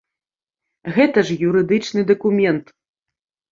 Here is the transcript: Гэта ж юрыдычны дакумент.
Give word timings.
Гэта 0.95 1.19
ж 1.27 1.37
юрыдычны 1.51 2.01
дакумент. 2.15 2.65